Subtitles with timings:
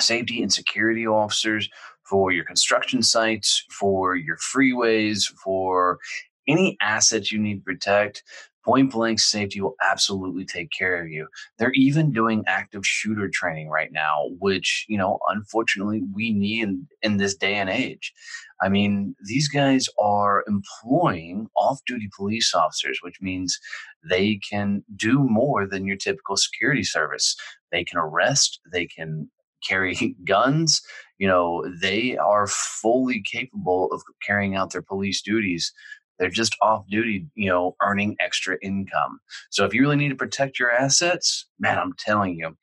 [0.00, 1.70] safety and security officers
[2.08, 5.98] for your construction sites, for your freeways, for
[6.46, 8.22] any assets you need to protect,
[8.64, 11.26] Point Blank Safety will absolutely take care of you.
[11.58, 16.86] They're even doing active shooter training right now, which, you know, unfortunately we need in,
[17.00, 18.12] in this day and age.
[18.60, 23.58] I mean, these guys are employing off duty police officers, which means
[24.06, 27.36] they can do more than your typical security service.
[27.72, 29.30] They can arrest, they can
[29.66, 30.82] carry guns.
[31.18, 35.72] You know, they are fully capable of carrying out their police duties.
[36.18, 39.20] They're just off duty, you know, earning extra income.
[39.50, 42.56] So if you really need to protect your assets, man, I'm telling you,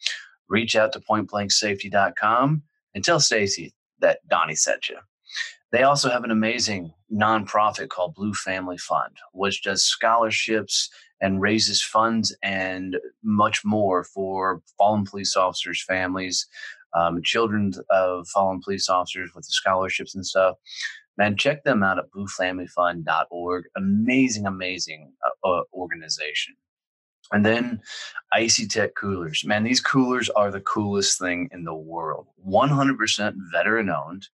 [0.49, 2.63] reach out to pointblanksafety.com
[2.93, 4.97] and tell Stacy that Donnie sent you.
[5.71, 10.89] They also have an amazing nonprofit called Blue Family Fund, which does scholarships
[11.21, 16.47] and raises funds and much more for fallen police officers' families
[16.95, 20.55] um, children of fallen police officers with the scholarships and stuff.
[21.17, 23.65] Man, check them out at bluefamilyfund.org.
[23.77, 26.55] Amazing, amazing uh, uh, organization.
[27.31, 27.81] And then
[28.33, 29.43] Icey-Tek coolers.
[29.45, 32.27] Man, these coolers are the coolest thing in the world.
[32.47, 34.27] 100% veteran owned.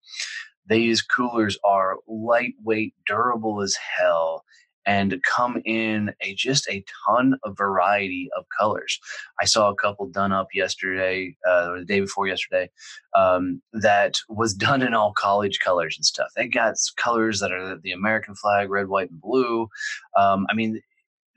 [0.66, 4.44] These coolers are lightweight, durable as hell,
[4.86, 8.98] and come in a just a ton of variety of colors.
[9.40, 12.70] I saw a couple done up yesterday, uh, or the day before yesterday,
[13.16, 16.28] um, that was done in all college colors and stuff.
[16.36, 19.68] They got colors that are the American flag, red, white, and blue.
[20.16, 20.80] Um, I mean,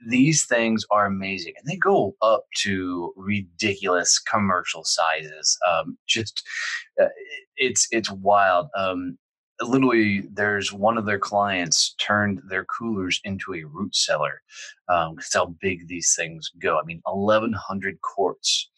[0.06, 6.46] these things are amazing and they go up to ridiculous commercial sizes um, just
[7.00, 7.06] uh,
[7.56, 9.16] it's it's wild um,
[9.62, 14.42] literally there's one of their clients turned their coolers into a root cellar
[14.88, 16.78] um, that's how big these things go.
[16.78, 18.70] I mean 1100 quarts.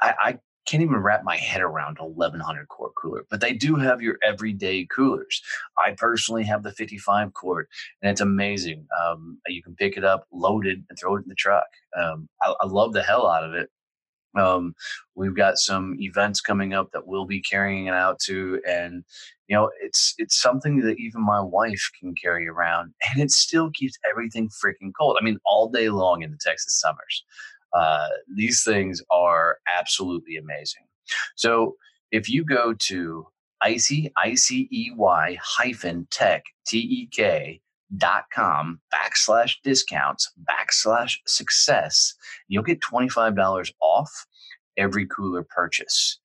[0.00, 4.00] I, I can't even wrap my head around 1100 quart cooler but they do have
[4.00, 5.42] your everyday coolers.
[5.84, 7.68] I personally have the 55 quart
[8.02, 8.86] and it's amazing.
[9.02, 11.66] Um, you can pick it up loaded and throw it in the truck.
[11.98, 13.70] Um, I, I love the hell out of it
[14.36, 14.74] um,
[15.14, 19.04] we've got some events coming up that we'll be carrying it out to, and
[19.48, 23.70] you know, it's it's something that even my wife can carry around, and it still
[23.70, 25.16] keeps everything freaking cold.
[25.20, 27.24] I mean, all day long in the Texas summers.
[27.74, 30.84] Uh, these things are absolutely amazing.
[31.36, 31.76] So
[32.10, 33.26] if you go to
[33.60, 37.60] icy i c e y hyphen tech t e k
[37.96, 42.14] dot com backslash discounts backslash success.
[42.48, 44.26] You'll get $25 off
[44.76, 46.18] every cooler purchase.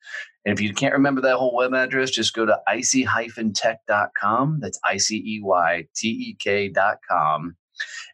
[0.46, 6.69] And if you can't remember that whole web address just go to icey-tek.com that's i-c-e-y-t-e-k
[6.69, 7.56] dot com.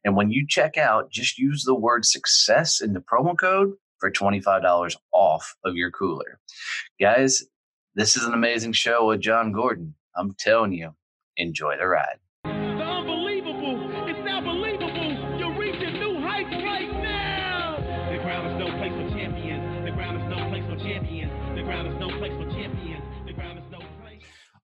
[0.06, 4.10] And when you check out just use the word success in the promo code for
[4.10, 6.40] $25 off of your cooler.
[7.02, 7.44] Guys
[7.96, 9.96] this is an amazing show with John gordon.
[10.16, 10.92] I'm telling you
[11.36, 12.20] enjoy the ride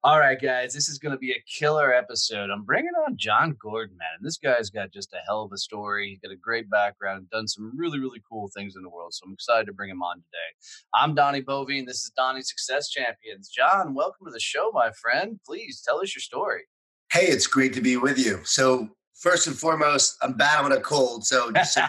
[0.06, 2.52] All right, guys, this is going to be a killer episode.
[2.52, 4.08] I'm bringing on John Gordon, man.
[4.20, 6.10] And this guy's got just a hell of a story.
[6.10, 9.16] He's got a great background, done some really, really cool things in the world.
[9.16, 10.68] So I'm excited to bring him on today.
[10.94, 11.88] I'm Donnie Boivin.
[11.88, 13.50] This is Donnie Success Champions.
[13.50, 15.40] John, welcome to the show, my friend.
[15.44, 16.66] Please tell us your story.
[17.12, 18.42] Hey, it's great to be with you.
[18.44, 21.80] So, first and foremost, I'm battling a cold, so just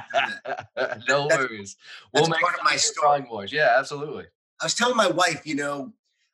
[1.06, 1.76] no worries.
[2.14, 3.26] We'll make part of my story.
[3.28, 3.52] Voice.
[3.52, 4.24] Yeah, absolutely.
[4.60, 5.92] I was telling my wife, you know,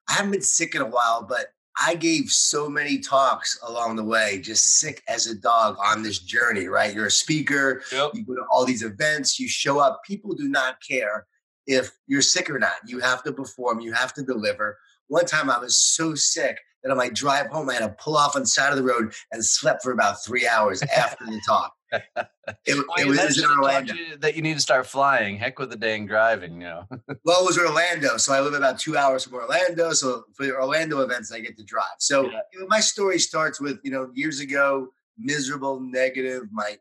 [0.09, 1.47] I haven't been sick in a while, but
[1.81, 6.19] I gave so many talks along the way, just sick as a dog on this
[6.19, 6.95] journey, right?
[6.95, 8.11] You're a speaker, yep.
[8.15, 10.03] you go to all these events, you show up.
[10.05, 11.27] People do not care
[11.67, 12.73] if you're sick or not.
[12.87, 14.79] You have to perform, you have to deliver.
[15.09, 18.17] One time I was so sick that on my drive home, I had to pull
[18.17, 21.41] off on the side of the road and slept for about three hours after the
[21.47, 21.73] talk.
[21.93, 22.05] It,
[22.67, 23.95] well, it was in Orlando.
[23.95, 25.37] You that you need to start flying.
[25.37, 26.89] Heck with the dang driving, you know.
[27.25, 29.93] well, it was Orlando, so I live about two hours from Orlando.
[29.93, 31.99] So for the Orlando events, I get to drive.
[31.99, 32.41] So yeah.
[32.53, 36.45] you know, my story starts with you know years ago, miserable, negative.
[36.53, 36.79] My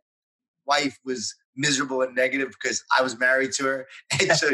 [0.66, 3.88] wife was miserable and negative because I was married to her,
[4.22, 4.50] and so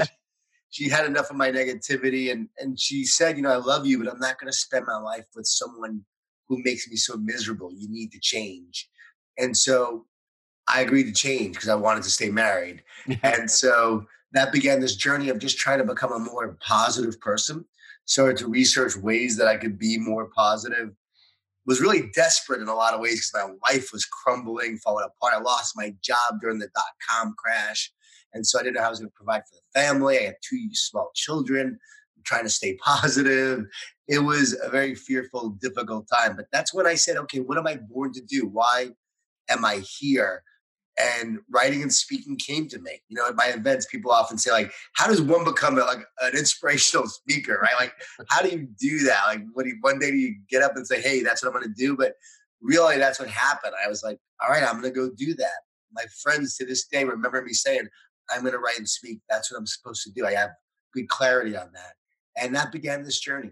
[0.70, 4.04] she had enough of my negativity and and she said, you know, I love you,
[4.04, 6.04] but I'm not going to spend my life with someone
[6.48, 7.72] who makes me so miserable.
[7.74, 8.90] You need to change.
[9.38, 10.06] And so
[10.68, 12.84] I agreed to change because I wanted to stay married.
[13.24, 17.66] and so that began this journey of just trying to become a more positive person.
[18.06, 20.92] Started to research ways that I could be more positive.
[21.66, 25.34] Was really desperate in a lot of ways because my life was crumbling, falling apart.
[25.34, 27.92] I lost my job during the dot com crash.
[28.34, 30.20] And so I didn't know how I was going to provide for the family.
[30.20, 31.78] I had two small children,
[32.16, 33.66] I'm trying to stay positive.
[34.08, 36.36] It was a very fearful, difficult time.
[36.36, 38.48] But that's when I said, okay, what am I born to do?
[38.48, 38.92] Why
[39.50, 40.44] am I here?
[41.00, 43.02] And writing and speaking came to me.
[43.08, 46.06] You know, at my events, people often say, like, how does one become a, like
[46.22, 47.76] an inspirational speaker, right?
[47.80, 47.94] Like,
[48.30, 49.24] how do you do that?
[49.28, 51.54] Like, what do you, one day do you get up and say, hey, that's what
[51.54, 51.96] I'm going to do?
[51.96, 52.14] But
[52.62, 53.74] really, that's what happened.
[53.84, 55.60] I was like, all right, I'm going to go do that.
[55.94, 57.88] My friends to this day remember me saying,
[58.30, 59.20] I'm going to write and speak.
[59.30, 60.26] That's what I'm supposed to do.
[60.26, 60.50] I have
[60.94, 61.94] good clarity on that.
[62.38, 63.52] And that began this journey.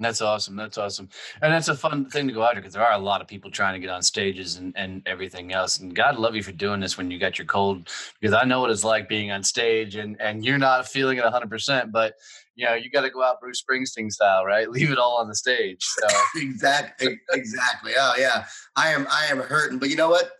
[0.00, 0.56] That's awesome.
[0.56, 1.10] That's awesome.
[1.42, 3.50] And that's a fun thing to go after because there are a lot of people
[3.50, 5.78] trying to get on stages and, and everything else.
[5.78, 8.60] And God love you for doing this when you got your cold because I know
[8.60, 12.14] what it's like being on stage and, and you're not feeling it 100%, but
[12.54, 14.70] you know, you got to go out Bruce Springsteen style, right?
[14.70, 15.82] Leave it all on the stage.
[15.82, 16.06] So.
[16.36, 17.20] exactly.
[17.32, 17.92] Exactly.
[17.98, 18.46] Oh yeah.
[18.76, 20.30] I am, I am hurting, but you know what?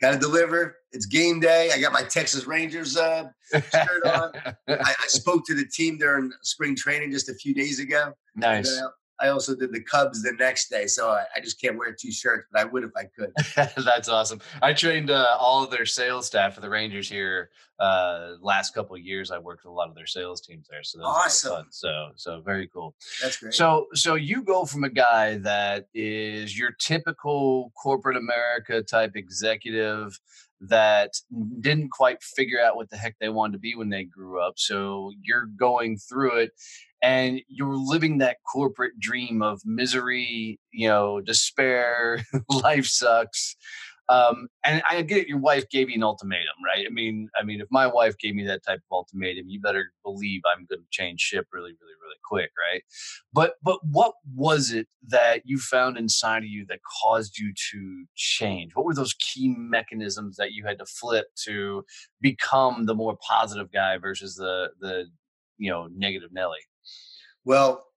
[0.00, 0.76] Got to deliver.
[0.92, 1.70] It's game day.
[1.74, 4.32] I got my Texas Rangers uh, shirt on.
[4.68, 8.12] I, I, spoke to the team during spring training just a few days ago.
[8.34, 8.76] Nice.
[8.76, 8.90] And, uh,
[9.20, 12.10] I also did the Cubs the next day, so I, I just can't wear two
[12.10, 13.32] shirts, but I would if I could.
[13.84, 14.40] That's awesome.
[14.62, 17.50] I trained uh, all of their sales staff for the Rangers here.
[17.78, 20.82] Uh, last couple of years, I worked with a lot of their sales teams there,
[20.82, 21.66] so awesome.
[21.70, 22.94] So, so very cool.
[23.22, 23.54] That's great.
[23.54, 30.18] So, so you go from a guy that is your typical corporate America type executive
[30.60, 31.14] that
[31.60, 34.54] didn't quite figure out what the heck they wanted to be when they grew up.
[34.56, 36.52] So you're going through it
[37.02, 43.56] and you're living that corporate dream of misery, you know, despair, life sucks.
[44.10, 46.84] Um, and I get it, your wife gave you an ultimatum, right?
[46.84, 49.92] I mean, I mean, if my wife gave me that type of ultimatum, you better
[50.04, 52.82] believe I'm going to change ship really, really, really quick, right?
[53.32, 58.04] But, but what was it that you found inside of you that caused you to
[58.16, 58.72] change?
[58.74, 61.84] What were those key mechanisms that you had to flip to
[62.20, 65.06] become the more positive guy versus the the
[65.56, 66.58] you know negative Nelly?
[67.50, 67.88] Well,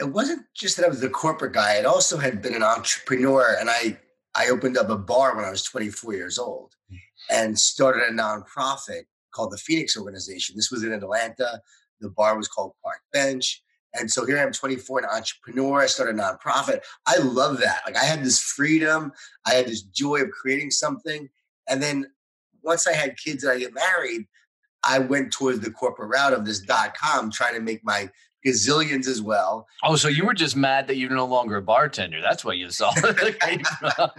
[0.00, 1.80] it wasn't just that I was a corporate guy.
[1.80, 3.98] I also had been an entrepreneur, and I
[4.34, 6.96] I opened up a bar when I was 24 years old, hmm.
[7.28, 10.56] and started a nonprofit called the Phoenix Organization.
[10.56, 11.60] This was in Atlanta.
[12.00, 13.62] The bar was called Park Bench.
[13.92, 15.82] And so here I am, 24, an entrepreneur.
[15.82, 16.80] I started a nonprofit.
[17.06, 17.82] I love that.
[17.84, 19.12] Like I had this freedom.
[19.46, 21.28] I had this joy of creating something.
[21.68, 22.06] And then
[22.62, 24.26] once I had kids and I get married,
[24.84, 28.08] I went towards the corporate route of this dot com, trying to make my
[28.46, 29.66] gazillions as well.
[29.82, 32.20] Oh, so you were just mad that you're no longer a bartender.
[32.20, 32.92] That's what you saw.
[33.02, 34.12] well,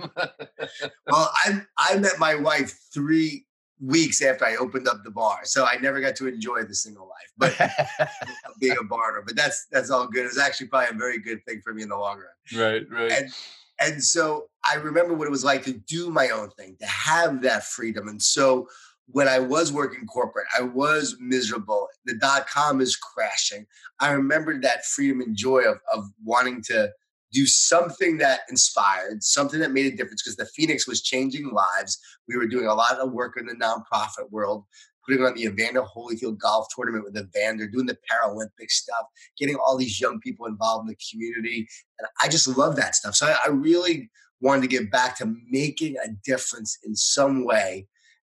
[1.08, 3.46] I I met my wife three
[3.80, 7.08] weeks after I opened up the bar, so I never got to enjoy the single
[7.08, 8.10] life, but
[8.60, 9.24] being a barter.
[9.26, 10.26] But that's that's all good.
[10.26, 12.62] It's actually probably a very good thing for me in the long run.
[12.62, 13.12] Right, right.
[13.12, 13.32] And
[13.80, 17.42] and so I remember what it was like to do my own thing, to have
[17.44, 18.68] that freedom, and so
[19.10, 21.88] when I was working corporate, I was miserable.
[22.06, 23.66] The dot com is crashing.
[24.00, 26.92] I remember that freedom and joy of, of wanting to
[27.34, 32.00] do something that inspired, something that made a difference because the Phoenix was changing lives.
[32.28, 34.64] We were doing a lot of work in the nonprofit world,
[35.06, 39.06] putting on the Evander Holyfield golf tournament with Evander, doing the Paralympic stuff,
[39.38, 41.68] getting all these young people involved in the community.
[42.00, 43.16] And I just love that stuff.
[43.16, 44.10] So I, I really
[44.42, 47.88] wanted to get back to making a difference in some way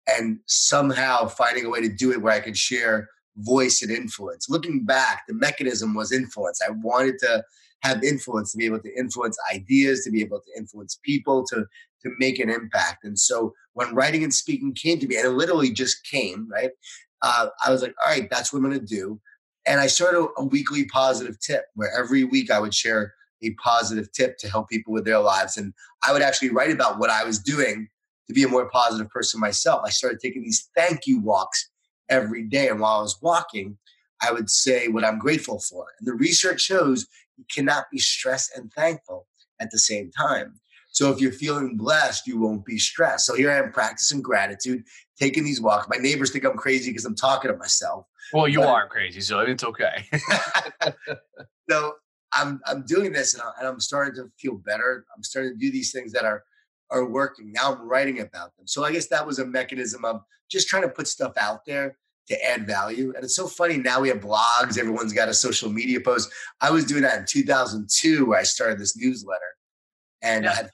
[0.09, 3.09] and somehow finding a way to do it where I could share
[3.39, 4.49] voice and influence.
[4.49, 6.61] Looking back, the mechanism was influence.
[6.67, 7.45] I wanted to
[7.83, 11.67] have influence, to be able to influence ideas, to be able to influence people, to
[12.03, 13.05] to make an impact.
[13.05, 16.71] And so when writing and speaking came to me, and it literally just came, right?
[17.23, 19.21] Uh, I was like, all right, that's what I'm going to do.
[19.67, 24.13] And I started a weekly positive tip where every week I would share a positive
[24.13, 25.57] tip to help people with their lives.
[25.57, 25.73] And
[26.07, 27.89] I would actually write about what I was doing
[28.27, 29.83] to be a more positive person myself.
[29.85, 31.71] I started taking these thank you walks
[32.09, 32.69] every day.
[32.69, 33.79] And while I was walking,
[34.23, 35.87] I would say what I'm grateful for.
[35.99, 37.07] And the research shows
[37.37, 39.27] you cannot be stressed and thankful
[39.61, 40.61] at the same time.
[40.91, 43.27] So if you're feeling blessed, you won't be stressed.
[43.27, 44.83] So here I am practicing gratitude,
[45.21, 45.89] taking these walks.
[45.91, 48.07] My neighbors think I'm crazy because I'm talking to myself.
[48.33, 50.09] Well, you but, are crazy, so it's okay.
[51.71, 51.97] so
[52.33, 55.05] I'm I'm doing this and, I, am starting to feel better.
[55.15, 56.45] I'm starting to do these things that are
[56.91, 57.53] are working.
[57.53, 58.67] Now I'm writing about them.
[58.67, 61.97] So I guess that was a mechanism of just trying to put stuff out there
[62.29, 63.13] to add value.
[63.15, 66.31] And it's so funny now we have blogs, everyone's got a social media post.
[66.61, 69.41] I was doing that in 2002 where I started this newsletter
[70.23, 70.51] and yeah.
[70.51, 70.71] I had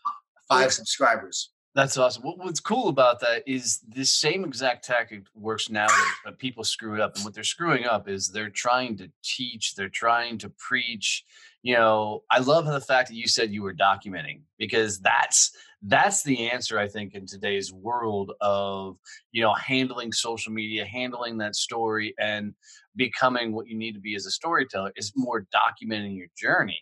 [0.48, 1.50] five subscribers.
[1.74, 2.22] That's awesome.
[2.22, 5.86] What, what's cool about that is this same exact tactic works now,
[6.22, 7.16] but people screw it up.
[7.16, 11.24] And what they're screwing up is they're trying to teach, they're trying to preach.
[11.62, 15.52] You know, I love the fact that you said you were documenting because that's
[15.86, 18.96] that's the answer i think in today's world of
[19.32, 22.54] you know handling social media handling that story and
[22.96, 26.78] becoming what you need to be as a storyteller is more documenting your journey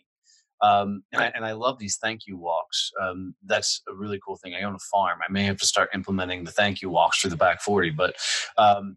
[0.61, 2.91] um, and, I, and I love these thank you walks.
[3.01, 4.53] Um, that's a really cool thing.
[4.53, 5.19] I own a farm.
[5.27, 8.15] I may have to start implementing the thank you walks through the back 40, but
[8.57, 8.95] um,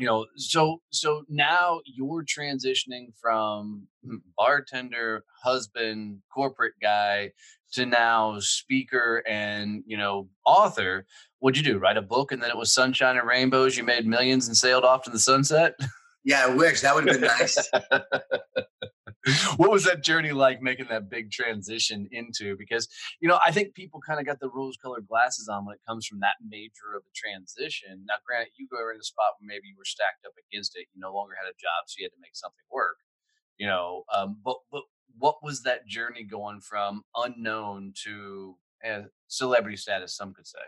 [0.00, 7.30] you know so so now you're transitioning from mm, bartender husband corporate guy
[7.72, 11.06] to now speaker and you know author.
[11.38, 14.06] What'd you do write a book and then it was sunshine and rainbows you made
[14.06, 15.74] millions and sailed off to the sunset?
[16.24, 16.80] Yeah i wish.
[16.80, 17.70] That would have been nice
[19.56, 22.56] what was that journey like making that big transition into?
[22.56, 22.88] Because
[23.20, 25.80] you know i think people kind of got the rose colored glasses on when it
[25.86, 28.04] comes from that major of a transition.
[28.08, 30.86] Now granted you were in a spot where maybe you were stacked up against it
[30.94, 32.96] you no longer had a job so you had to make something work
[33.58, 34.82] you know um, but but
[35.18, 38.56] what was that journey going from unknown to
[38.88, 40.58] uh, celebrity status some could say?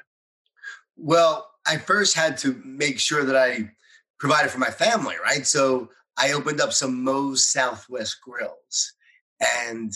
[0.97, 3.71] Well i first had to make sure that i
[4.19, 5.47] provided for my family right?
[5.47, 5.89] So
[6.19, 8.93] I opened up some Moe's Southwest Grills
[9.65, 9.93] and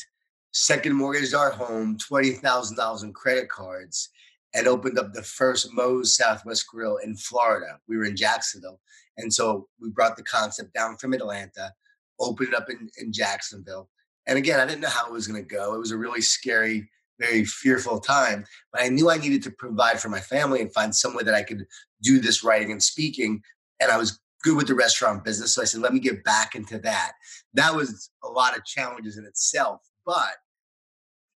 [0.53, 4.09] second mortgaged our home, $20,000 in credit cards,
[4.55, 7.79] and opened up the first Moe's Southwest Grill in Florida.
[7.87, 8.81] We were in Jacksonville.
[9.19, 11.73] And so we brought the concept down from Atlanta,
[12.19, 13.91] opened it up in, in Jacksonville.
[14.27, 15.75] And again, I didn't know how it was going to go.
[15.75, 16.89] It was a really scary,
[17.21, 20.95] very fearful time, but I knew I needed to provide for my family and find
[20.95, 21.67] some way that I could
[22.03, 23.43] do this writing and speaking.
[23.81, 25.55] And I was good with the restaurant business.
[25.55, 27.13] So I said, let me get back into that.
[27.55, 30.37] That was a lot of challenges in itself, but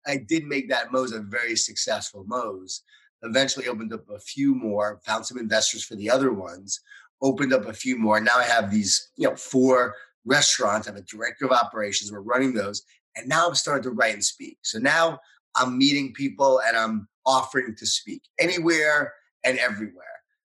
[0.05, 2.83] I did make that Moe's a very successful Moe's.
[3.23, 6.79] Eventually opened up a few more, found some investors for the other ones,
[7.21, 8.19] opened up a few more.
[8.21, 10.87] Now I have these, you know, four restaurants.
[10.87, 12.11] I'm a director of operations.
[12.11, 12.83] We're running those.
[13.15, 14.59] And now I'm starting to write and speak.
[14.61, 15.19] So now
[15.55, 19.13] I'm meeting people and I'm offering to speak anywhere
[19.43, 20.05] and everywhere.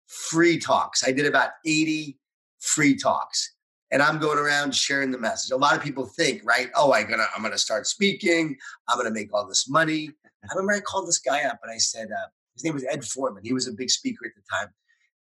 [0.08, 1.08] Free talks.
[1.08, 2.18] I did about 80
[2.66, 3.54] free talks.
[3.92, 5.52] And I'm going around sharing the message.
[5.52, 6.70] A lot of people think, right?
[6.76, 8.58] Oh, I'm gonna, I'm gonna start speaking.
[8.90, 10.10] I'm gonna make all this money.
[10.44, 13.06] I remember I called this guy up and I said, uh, his name was Ed
[13.06, 13.44] Foreman.
[13.44, 14.74] He was a big speaker at the time.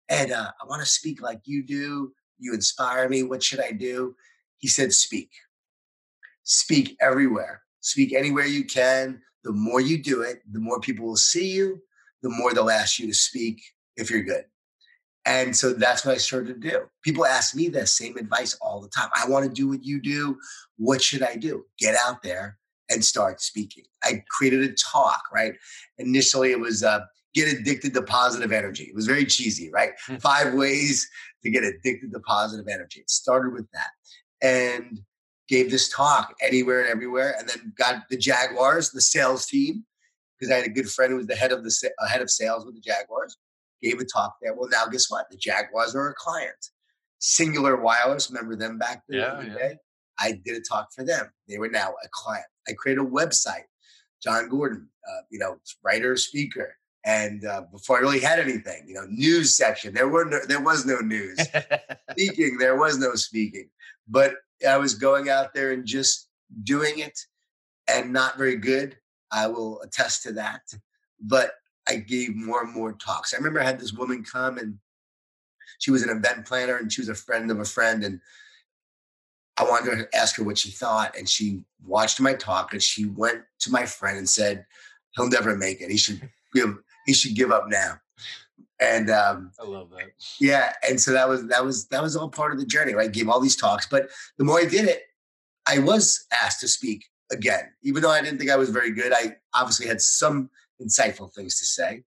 [0.09, 2.13] Ed, uh, I want to speak like you do.
[2.39, 3.23] You inspire me.
[3.23, 4.15] What should I do?
[4.59, 5.31] He said, speak.
[6.43, 7.63] Speak everywhere.
[7.81, 9.21] Speak anywhere you can.
[9.45, 11.83] The more you do it, the more people will see you,
[12.23, 13.63] the more they'll ask you to speak
[13.97, 14.45] if you're good.
[15.27, 16.83] And so that's what I started to do.
[17.03, 19.09] People ask me the same advice all the time.
[19.15, 20.39] I want to do what you do.
[20.77, 21.65] What should I do?
[21.79, 22.59] Get out there
[22.91, 23.85] and start speaking.
[24.03, 25.55] I created a talk, right?
[25.99, 27.01] Initially, it was uh,
[27.33, 28.85] get addicted to positive energy.
[28.85, 29.93] It was very cheesy, right?
[30.07, 30.17] Hmm.
[30.17, 31.09] Five ways
[31.43, 33.01] to get addicted to positive energy.
[33.01, 33.91] It started with that.
[34.47, 35.01] And
[35.49, 39.85] gave this talk anywhere and everywhere, and then got the Jaguars, the sales team,
[40.39, 42.31] because I had a good friend who was the head of the uh, head of
[42.31, 43.37] sales with the Jaguars
[43.85, 44.55] gave a talk there.
[44.55, 45.27] Well, now guess what?
[45.31, 46.55] The Jaguars are a client.
[47.21, 49.21] Cingular Wireless, remember them back then?
[49.21, 49.55] Yeah, the yeah.
[49.55, 49.77] day?
[50.19, 51.31] I did a talk for them.
[51.49, 52.47] They were now a client.
[52.69, 53.65] I created a website.
[54.23, 58.95] John Gordon, uh, you know, writer, speaker, and uh, before I really had anything, you
[58.95, 59.93] know, news section.
[59.93, 61.39] There were no, there was no news.
[62.13, 63.69] speaking, there was no speaking.
[64.09, 64.37] But
[64.67, 66.29] I was going out there and just
[66.63, 67.19] doing it,
[67.89, 68.97] and not very good.
[69.31, 70.63] I will attest to that.
[71.21, 71.53] But
[71.89, 73.35] I gave more and more talks.
[73.35, 74.79] I remember I had this woman come and
[75.79, 78.05] she was an event planner and she was a friend of a friend.
[78.05, 78.21] And
[79.57, 82.83] I I wanted to ask her what she thought, and she watched my talk, and
[82.83, 84.67] she went to my friend and said,
[85.15, 85.91] "He'll never make it.
[85.91, 86.77] He should give.
[87.07, 88.01] He should give up now."
[88.81, 90.11] And um, I love that.
[90.41, 93.13] Yeah, and so that was that was that was all part of the journey, right?
[93.13, 95.03] Gave all these talks, but the more I did it,
[95.67, 99.13] I was asked to speak again, even though I didn't think I was very good.
[99.13, 100.51] I obviously had some
[100.83, 102.03] insightful things to say.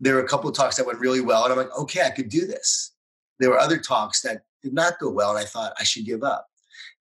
[0.00, 2.10] There were a couple of talks that went really well, and I'm like, okay, I
[2.10, 2.92] could do this.
[3.40, 6.22] There were other talks that did not go well, and I thought I should give
[6.22, 6.46] up.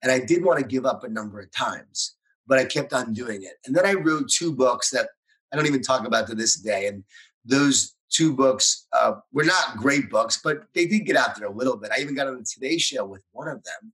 [0.02, 2.16] And I did want to give up a number of times,
[2.48, 3.54] but I kept on doing it.
[3.66, 5.10] And then I wrote two books that
[5.52, 6.88] I don't even talk about to this day.
[6.88, 7.04] And
[7.46, 11.54] those two books uh, were not great books, but they did get out there a
[11.54, 11.92] little bit.
[11.96, 13.94] I even got on the Today Show with one of them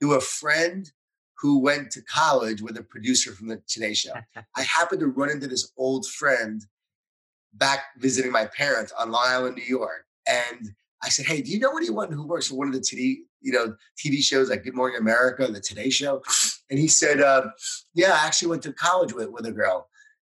[0.00, 0.90] through a friend
[1.38, 4.12] who went to college with a producer from the Today Show.
[4.56, 6.64] I happened to run into this old friend
[7.54, 10.06] back visiting my parents on Long Island, New York.
[10.26, 13.18] And I said, Hey, do you know anyone who works for one of the TV,
[13.40, 16.22] you know, TV shows like Good Morning America, the Today Show?
[16.70, 17.48] And he said, uh,
[17.94, 19.88] Yeah, I actually went to college with, with a girl.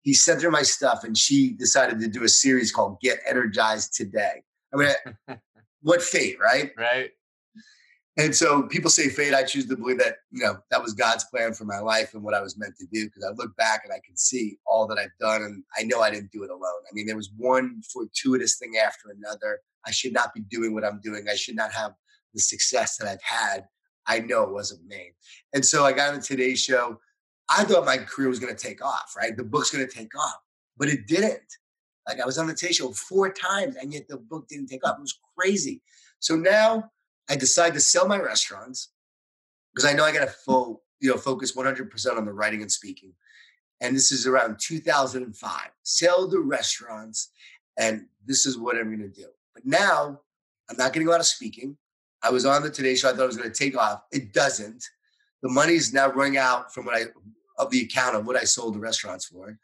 [0.03, 3.95] He sent her my stuff and she decided to do a series called Get Energized
[3.95, 4.43] Today.
[4.73, 5.39] I mean,
[5.83, 6.71] what fate, right?
[6.77, 7.11] Right.
[8.19, 9.33] And so people say fate.
[9.33, 12.23] I choose to believe that, you know, that was God's plan for my life and
[12.25, 14.89] what I was meant to do because I look back and I can see all
[14.89, 16.83] that I've done and I know I didn't do it alone.
[16.91, 19.61] I mean, there was one fortuitous thing after another.
[19.87, 21.27] I should not be doing what I'm doing.
[21.31, 21.93] I should not have
[22.35, 23.67] the success that I've had.
[24.09, 25.13] I know it wasn't me.
[25.55, 26.99] And so I got on today's show.
[27.49, 29.37] I thought my career was going to take off, right?
[29.37, 30.39] The book's going to take off,
[30.77, 31.41] but it didn't.
[32.09, 34.85] Like I was on the Today Show four times, and yet the book didn't take
[34.87, 34.97] off.
[34.99, 35.83] It was crazy.
[36.21, 36.91] So now
[37.29, 38.91] I decided to sell my restaurants
[39.75, 43.13] because I know I got to you know, focus 100% on the writing and speaking.
[43.81, 45.53] And this is around 2005.
[45.85, 47.31] Sell the restaurants,
[47.79, 49.29] and this is what I'm going to do.
[49.55, 50.21] But now
[50.69, 51.77] I'm not getting a lot of speaking.
[52.23, 53.11] I was on the Today Show.
[53.11, 54.03] I thought it was going to take off.
[54.11, 54.85] It doesn't.
[55.43, 57.05] The money's now running out from what I
[57.59, 59.59] of the account of what I sold the restaurants for.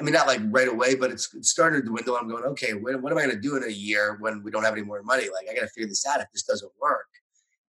[0.00, 2.16] I mean, not like right away, but it's, it's started to dwindle.
[2.16, 4.50] I'm going, okay, what, what am I going to do in a year when we
[4.50, 5.24] don't have any more money?
[5.24, 7.06] Like, I got to figure this out if this doesn't work.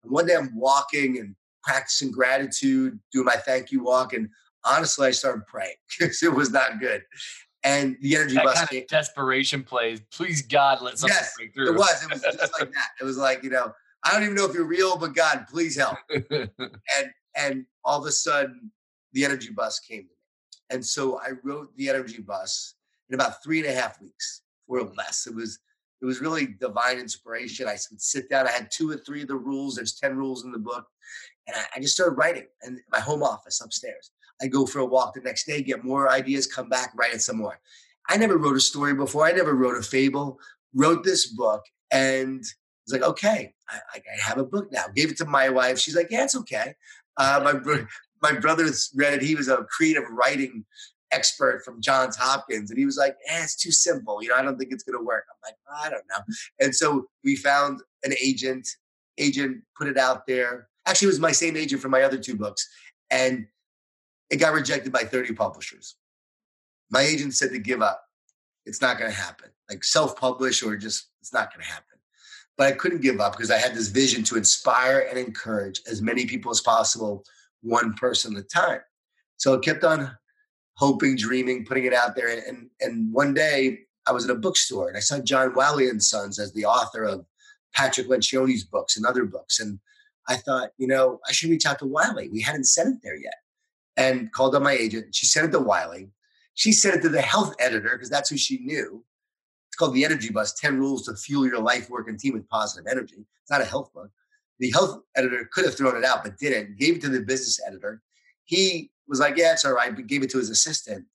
[0.05, 4.13] And one day I'm walking and practicing gratitude, doing my thank you walk.
[4.13, 4.29] And
[4.65, 7.03] honestly, I started praying because it was not good.
[7.65, 8.83] And the energy that bus kind came.
[8.83, 10.01] of desperation plays.
[10.13, 11.75] Please God, let something Yes, break through.
[11.75, 12.03] It was.
[12.05, 12.89] It was just like that.
[13.01, 13.73] It was like, you know,
[14.05, 15.99] I don't even know if you're real, but God, please help.
[16.31, 18.71] and and all of a sudden
[19.13, 20.20] the energy bus came to me
[20.71, 22.75] and so i wrote the energy bus
[23.11, 24.43] in about three and a half weeks
[24.79, 25.27] or less.
[25.27, 25.59] It was
[26.01, 27.69] it was really divine inspiration.
[27.69, 28.47] I would sit down.
[28.47, 29.75] I had two or three of the rules.
[29.75, 30.87] There's 10 rules in the book.
[31.47, 34.11] And i, I just started writing in my home office upstairs.
[34.41, 37.21] I go for a walk the next day get more ideas come back write it
[37.21, 37.61] some more.
[38.09, 39.27] I never wrote a story before.
[39.27, 40.41] I never wrote a fable.
[40.75, 44.85] Wrote this book and was like, okay, I, I have a book now.
[44.95, 45.79] Gave it to my wife.
[45.79, 46.75] She's like, yeah, it's okay.
[47.17, 47.87] Uh, my bro-
[48.23, 49.23] my brother's read it.
[49.23, 50.65] He was a creative writing
[51.13, 54.23] expert from Johns Hopkins, and he was like, eh, it's too simple.
[54.23, 55.25] You know, I don't think it's going to work.
[55.31, 56.35] I'm like, I don't know.
[56.61, 58.69] And so we found an agent.
[59.19, 60.69] Agent put it out there.
[60.87, 62.69] Actually, it was my same agent for my other two books,
[63.11, 63.47] and
[64.31, 65.97] it got rejected by 30 publishers.
[66.91, 68.03] My agent said to give up.
[68.67, 69.49] It's not going to happen.
[69.69, 71.91] Like self-publish or just it's not going to happen
[72.61, 76.03] but I couldn't give up because I had this vision to inspire and encourage as
[76.03, 77.25] many people as possible,
[77.63, 78.81] one person at a time.
[79.37, 80.11] So I kept on
[80.75, 82.29] hoping, dreaming, putting it out there.
[82.47, 86.03] And, and one day I was in a bookstore and I saw John Wiley and
[86.03, 87.25] Sons as the author of
[87.75, 89.61] Patrick Lencioni's books and other books.
[89.61, 89.79] And
[90.29, 92.29] I thought, you know, I should reach out to Wiley.
[92.29, 93.35] We hadn't sent it there yet.
[93.97, 95.15] And called on my agent.
[95.15, 96.11] She sent it to Wiley.
[96.55, 99.05] She sent it to the health editor because that's who she knew.
[99.69, 102.49] It's called The Energy Bus 10 Rules to Fuel Your Life, Work, and Team with
[102.49, 103.27] Positive Energy.
[103.43, 104.11] It's not a health book.
[104.61, 106.79] The health editor could have thrown it out, but didn't.
[106.79, 108.03] Gave it to the business editor.
[108.45, 111.07] He was like, yeah, it's all right, but gave it to his assistant.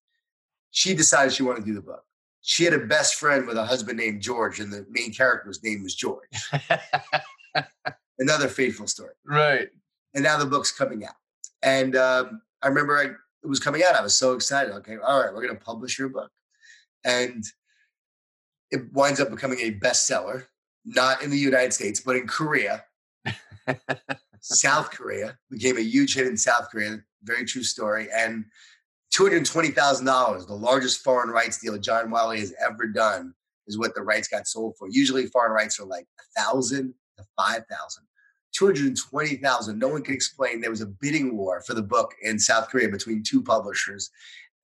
[0.72, 2.04] She decided she wanted to do the book.
[2.42, 5.82] She had a best friend with a husband named George, and the main character's name
[5.82, 6.30] was George.
[8.20, 9.14] Another faithful story.
[9.26, 9.70] right.
[10.14, 11.16] And now the book's coming out.
[11.62, 13.96] And um, I remember I, it was coming out.
[13.96, 14.74] I was so excited.
[14.76, 16.32] Okay, all right, we're going to publish your book.
[17.04, 17.44] And
[18.72, 20.46] it winds up becoming a bestseller,
[20.86, 22.84] not in the United States, but in Korea.
[24.40, 27.00] South Korea became a huge hit in South Korea.
[27.24, 28.08] Very true story.
[28.16, 28.46] And
[29.14, 33.34] $220,000, the largest foreign rights deal John Wiley has ever done,
[33.68, 34.88] is what the rights got sold for.
[34.90, 38.04] Usually foreign rights are like a thousand to five thousand.
[38.56, 39.78] 220,000.
[39.78, 40.62] No one can explain.
[40.62, 44.10] There was a bidding war for the book in South Korea between two publishers.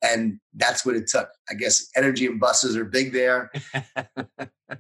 [0.02, 1.30] And that's what it took.
[1.50, 3.52] I guess energy and buses are big there,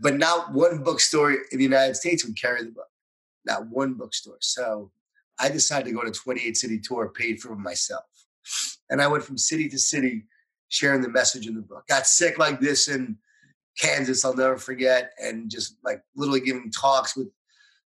[0.01, 2.87] but not one bookstore in the United States would carry the book.
[3.45, 4.37] Not one bookstore.
[4.39, 4.91] So
[5.39, 8.03] I decided to go on a 28 city tour paid for myself.
[8.89, 10.25] And I went from city to city
[10.69, 11.87] sharing the message in the book.
[11.87, 13.17] Got sick like this in
[13.79, 17.27] Kansas, I'll never forget, and just like literally giving talks with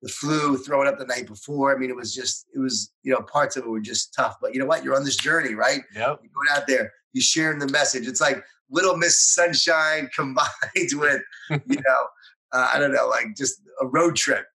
[0.03, 1.75] the flu, throwing up the night before.
[1.75, 4.37] I mean, it was just, it was, you know, parts of it were just tough.
[4.41, 4.85] But you know what?
[4.85, 5.81] You're on this journey, right?
[5.95, 6.21] Yep.
[6.23, 8.07] You're going out there, you're sharing the message.
[8.07, 10.49] It's like Little Miss Sunshine combined
[10.95, 12.07] with, you know,
[12.53, 14.47] uh, I don't know, like just a road trip.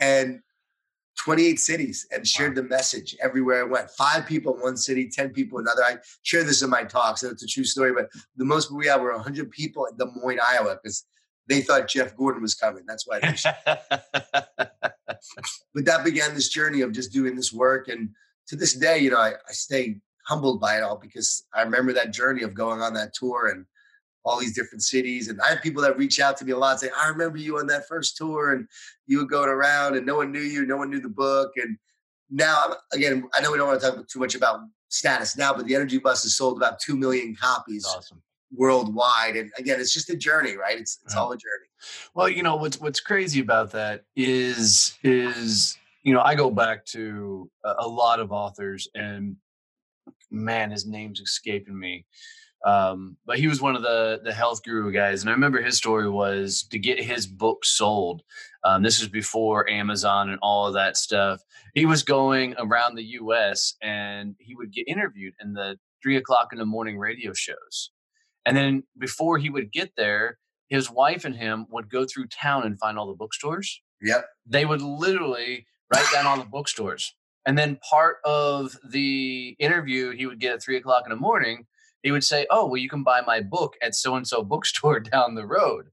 [0.00, 0.40] And
[1.18, 3.90] 28 cities and shared the message everywhere I went.
[3.90, 5.84] Five people in one city, 10 people in another.
[5.84, 7.92] I share this in my talks, and it's a true story.
[7.92, 11.04] But the most we had were 100 people in Des Moines, Iowa, because
[11.48, 12.84] they thought Jeff Gordon was coming.
[12.86, 13.20] That's why.
[15.72, 17.88] but that began this journey of just doing this work.
[17.88, 18.10] And
[18.48, 21.92] to this day, you know, I, I stay humbled by it all because I remember
[21.92, 23.66] that journey of going on that tour and
[24.24, 25.28] all these different cities.
[25.28, 27.38] And I have people that reach out to me a lot and say, I remember
[27.38, 28.66] you on that first tour and
[29.06, 31.52] you were going around and no one knew you, no one knew the book.
[31.56, 31.76] And
[32.30, 35.66] now, again, I know we don't want to talk too much about status now, but
[35.66, 37.84] the Energy Bus has sold about 2 million copies.
[37.84, 38.22] awesome
[38.56, 39.36] worldwide.
[39.36, 40.78] And again, it's just a journey, right?
[40.78, 41.20] It's it's right.
[41.20, 41.68] all a journey.
[42.14, 46.84] Well, you know what's what's crazy about that is is you know I go back
[46.86, 49.36] to a, a lot of authors, and
[50.30, 52.06] man, his name's escaping me.
[52.64, 55.76] Um, but he was one of the the health guru guys, and I remember his
[55.76, 58.22] story was to get his book sold.
[58.64, 61.42] Um, this was before Amazon and all of that stuff.
[61.74, 63.74] He was going around the U.S.
[63.82, 67.90] and he would get interviewed in the three o'clock in the morning radio shows.
[68.46, 72.64] And then before he would get there, his wife and him would go through town
[72.64, 73.82] and find all the bookstores.
[74.02, 74.26] Yep.
[74.46, 77.14] They would literally write down all the bookstores.
[77.46, 81.66] And then part of the interview he would get at three o'clock in the morning,
[82.04, 85.00] he would say, Oh, well, you can buy my book at so and so bookstore
[85.00, 85.86] down the road.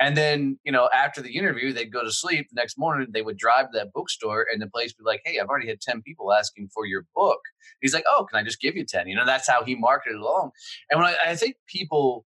[0.00, 2.48] And then, you know, after the interview, they'd go to sleep.
[2.48, 5.20] The next morning, they would drive to that bookstore and the place would be like,
[5.24, 7.40] Hey, I've already had 10 people asking for your book.
[7.80, 9.06] He's like, Oh, can I just give you 10?
[9.06, 10.50] You know, that's how he marketed along.
[10.90, 12.24] And when I, I think people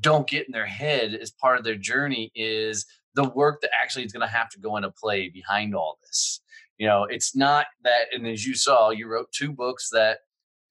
[0.00, 4.04] don't get in their head as part of their journey is the work that actually
[4.04, 6.40] is going to have to go into play behind all this.
[6.78, 10.18] You know, it's not that, and as you saw, you wrote two books that,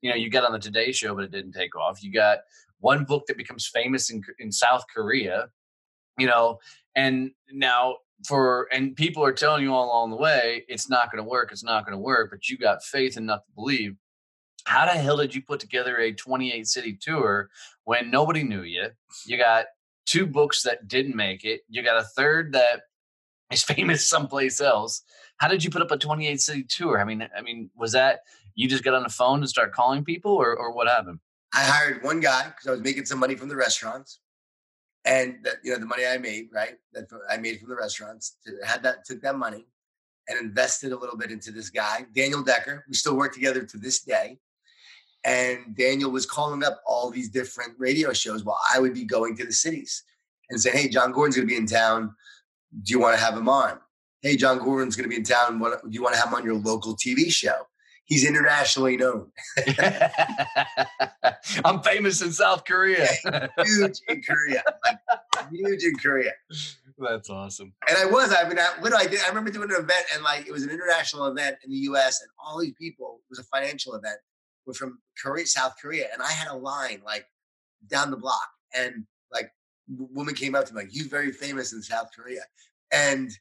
[0.01, 2.03] you know, you got on the Today Show, but it didn't take off.
[2.03, 2.39] You got
[2.79, 5.49] one book that becomes famous in, in South Korea
[6.17, 6.59] you know,
[6.95, 11.23] and now for and people are telling you all along the way it's not going
[11.23, 13.95] to work it's not going to work but you got faith enough to believe.
[14.65, 17.49] How the hell did you put together a 28 city tour
[17.83, 18.89] when nobody knew you?
[19.25, 19.65] You got
[20.05, 21.61] two books that didn't make it.
[21.67, 22.81] You got a third that
[23.51, 25.01] is famous someplace else.
[25.37, 26.99] How did you put up a 28 city tour?
[26.99, 28.19] I mean i mean was that
[28.55, 31.19] you just got on the phone and start calling people or, or what happened
[31.53, 34.19] i hired one guy because i was making some money from the restaurants
[35.05, 36.75] and that you know the money I made, right?
[36.93, 39.65] That I made from the restaurants, to, had that took that money
[40.27, 42.85] and invested a little bit into this guy, Daniel Decker.
[42.87, 44.37] We still work together to this day.
[45.23, 49.37] And Daniel was calling up all these different radio shows while I would be going
[49.37, 50.03] to the cities
[50.49, 52.15] and saying, "Hey, John Gordon's going to be in town.
[52.83, 53.79] Do you want to have him on?
[54.21, 55.59] Hey, John Gordon's going to be in town.
[55.59, 57.67] What, do you want to have him on your local TV show?"
[58.11, 59.31] He's internationally known.
[61.63, 63.07] I'm famous in South Korea.
[63.63, 64.61] huge in Korea.
[64.85, 66.33] Like, huge in Korea.
[66.97, 67.71] That's awesome.
[67.87, 70.23] And I was, I mean, I, what I did, I remember doing an event and
[70.23, 73.39] like it was an international event in the US and all these people, it was
[73.39, 74.17] a financial event,
[74.65, 76.07] were from Korea, South Korea.
[76.11, 77.25] And I had a line like
[77.87, 79.53] down the block and like
[79.87, 82.41] woman came up to me like, he's very famous in South Korea.
[82.91, 83.31] And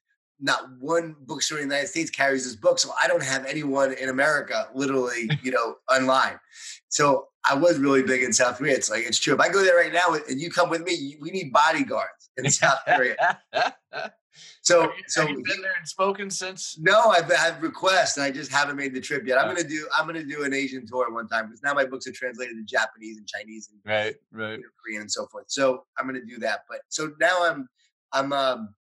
[0.40, 2.78] not one bookstore in the United States carries this book.
[2.78, 6.38] So I don't have anyone in America literally, you know, online.
[6.88, 8.74] So I was really big in South Korea.
[8.74, 9.34] It's like, it's true.
[9.34, 12.50] If I go there right now and you come with me, we need bodyguards in
[12.50, 13.40] South Korea.
[14.62, 16.78] So, have you, so have you been there and spoken since?
[16.78, 19.38] No, I've had requests and I just haven't made the trip yet.
[19.38, 19.88] I'm gonna do.
[19.96, 22.62] I'm gonna do an Asian tour one time because now my books are translated to
[22.62, 25.46] Japanese and Chinese and right, right, Korean and so forth.
[25.48, 26.60] So I'm gonna do that.
[26.68, 27.68] But so now I'm,
[28.12, 28.74] I'm um,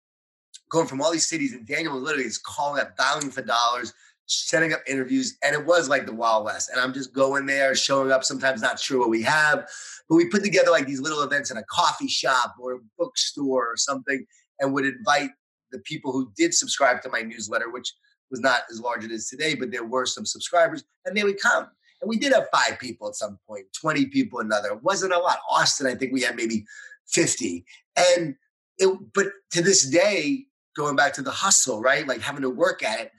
[0.70, 3.92] going from all these cities, and Daniel was literally is calling up, dialing for dollars,
[4.26, 6.70] setting up interviews, and it was like the Wild West.
[6.70, 9.68] And I'm just going there, showing up, sometimes not sure what we have,
[10.08, 13.70] but we put together like these little events in a coffee shop or a bookstore
[13.70, 14.26] or something,
[14.60, 15.30] and would invite
[15.72, 17.92] the people who did subscribe to my newsletter, which
[18.30, 21.24] was not as large as it is today, but there were some subscribers, and they
[21.24, 21.68] would come.
[22.00, 24.68] And we did have five people at some point, 20 people another.
[24.70, 25.38] It wasn't a lot.
[25.50, 26.66] Austin, I think we had maybe
[27.06, 27.64] 50.
[27.96, 28.34] And
[28.78, 30.46] it, but to this day,
[30.76, 32.06] going back to the hustle, right?
[32.06, 33.12] Like having to work at it.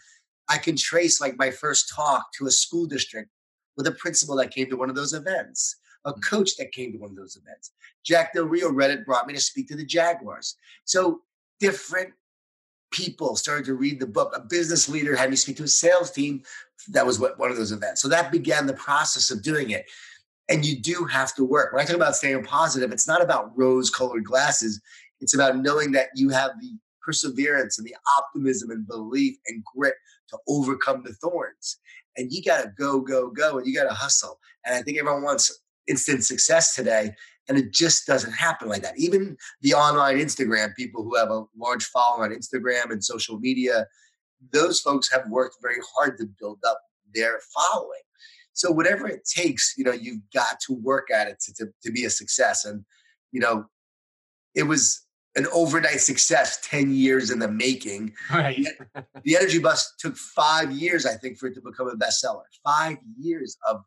[0.50, 3.30] I can trace like my first talk to a school district
[3.76, 6.24] with a principal that came to one of those events, a mm.
[6.24, 7.72] coach that came to one of those events.
[8.04, 10.56] Jack Del Rio read it brought me to speak to the Jaguars.
[10.86, 11.22] So
[11.60, 12.14] different
[12.92, 14.34] people started to read the book.
[14.36, 16.44] A business leader had me speak to a sales team.
[16.90, 18.02] That was what one of those events.
[18.02, 19.86] So that began the process of doing it.
[20.50, 21.74] And you do have to work.
[21.74, 24.82] When I talk about staying positive, it's not about rose colored glasses.
[25.20, 29.96] It's about knowing that you have the perseverance and the optimism and belief and grit
[30.30, 31.80] to overcome the thorns.
[32.18, 34.40] And you got to go, go, go, and you got to hustle.
[34.66, 37.16] And I think everyone wants instant success today.
[37.48, 39.00] And it just doesn't happen like that.
[39.00, 43.88] Even the online Instagram people who have a large following on Instagram and social media,
[44.52, 46.82] those folks have worked very hard to build up
[47.16, 48.02] their following.
[48.52, 51.92] So whatever it takes, you know, you've got to work at it to, to, to
[51.92, 52.66] be a success.
[52.66, 52.84] And,
[53.32, 53.66] you know,
[54.56, 55.07] it was
[55.38, 58.14] an overnight success 10 years in the making.
[58.34, 58.66] Right.
[59.24, 62.44] the Energy Bus took five years, I think, for it to become a bestseller.
[62.66, 63.84] Five years of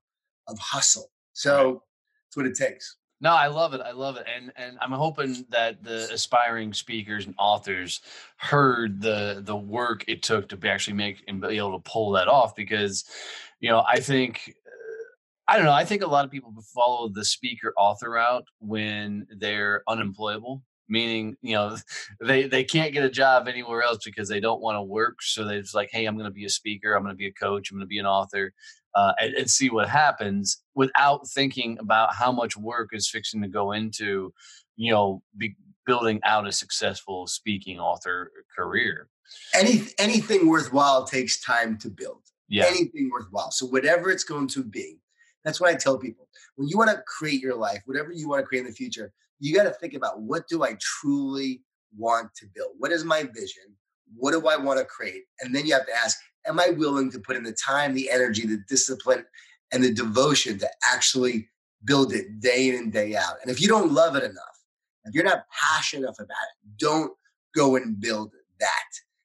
[0.46, 1.10] of hustle.
[1.32, 1.78] So right.
[2.24, 2.96] that's what it takes.
[3.20, 3.82] No, I love it.
[3.82, 8.00] I love it, and and I'm hoping that the aspiring speakers and authors
[8.36, 12.28] heard the the work it took to actually make and be able to pull that
[12.28, 12.56] off.
[12.56, 13.04] Because,
[13.60, 15.72] you know, I think uh, I don't know.
[15.72, 21.36] I think a lot of people follow the speaker author route when they're unemployable meaning
[21.40, 21.76] you know
[22.20, 25.22] they they can't get a job anywhere else because they don't want to work.
[25.22, 26.94] So they're just like hey i'm going to be a speaker.
[26.94, 27.70] I'm going to be a coach.
[27.70, 28.52] I'm going to be an author
[28.94, 33.48] uh, and, and, see what happens without thinking about how much work is fixing to
[33.48, 34.32] go into
[34.76, 35.54] you know be,
[35.86, 39.08] building out a successful speaking author career.
[39.54, 42.22] Any, anything worthwhile takes time to build.
[42.48, 42.64] Yeah.
[42.66, 43.52] anything worthwhile.
[43.52, 44.98] So whatever it's going to be
[45.44, 46.28] that's what i tell people.
[46.56, 49.12] When you want to create your life whatever you want to create in the future
[49.40, 51.62] you got to think about what do I truly
[51.96, 52.72] want to build?
[52.78, 53.64] What is my vision?
[54.14, 55.24] What do I want to create?
[55.40, 58.10] And then you have to ask, am I willing to put in the time, the
[58.10, 59.24] energy, the discipline,
[59.72, 61.48] and the devotion to actually
[61.84, 63.34] build it day in and day out?
[63.42, 64.44] And if you don't love it enough,
[65.04, 67.12] if you're not passionate enough about it, don't
[67.56, 68.84] go and build that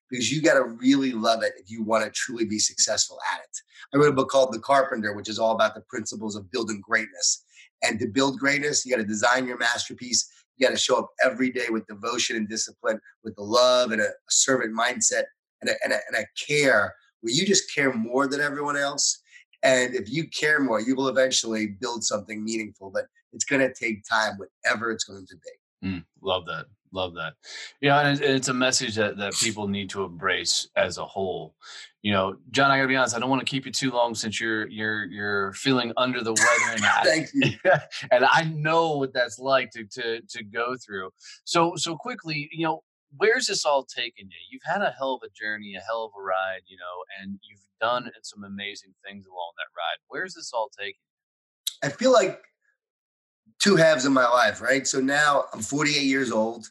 [0.10, 3.40] because you got to really love it if you want to truly be successful at
[3.40, 3.58] it.
[3.94, 6.82] I wrote a book called The Carpenter, which is all about the principles of building
[6.82, 7.44] greatness.
[7.84, 10.30] And to build greatness, you got to design your masterpiece.
[10.58, 14.02] You got to show up every day with devotion and discipline, with the love and
[14.02, 15.24] a, a servant mindset
[15.62, 19.22] and a, and, a, and a care where you just care more than everyone else.
[19.64, 23.74] And if you care more, you will eventually build something meaningful, but it's going to
[23.74, 25.88] take time, whatever it's going to be.
[25.88, 26.66] Mm, love that.
[26.92, 27.34] Love that.
[27.82, 31.56] Yeah, and it's a message that, that people need to embrace as a whole.
[32.02, 34.16] You know, John, I gotta be honest, I don't want to keep you too long
[34.16, 37.52] since you're you're you're feeling under the weather and Thank you.
[38.12, 41.10] and I know what that's like to to to go through.
[41.44, 42.84] So so quickly, you know,
[43.18, 44.38] where's this all taken you?
[44.52, 47.40] You've had a hell of a journey, a hell of a ride, you know, and
[47.42, 49.98] you've done some amazing things along that ride.
[50.08, 51.00] Where's this all taken?
[51.84, 52.40] I feel like
[53.60, 54.88] two halves of my life, right?
[54.88, 56.70] So now I'm 48 years old